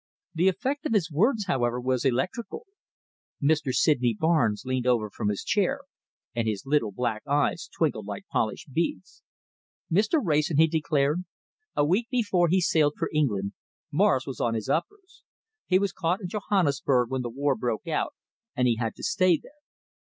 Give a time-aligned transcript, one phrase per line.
[0.33, 2.65] The effect of his words, however, was electrical.
[3.39, 3.71] Mr.
[3.71, 5.81] Sydney Barnes leaned over from his chair,
[6.33, 9.21] and his little black eyes twinkled like polished beads.
[9.91, 10.19] "Mr.
[10.19, 11.25] Wrayson," he declared,
[11.75, 13.53] "a week before he sailed for England,
[13.91, 15.21] Morris was on his uppers!
[15.67, 18.15] He was caught in Johannesburg when the war broke out,
[18.55, 19.51] and he had to stay there.